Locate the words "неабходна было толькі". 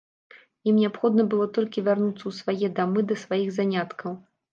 0.77-1.83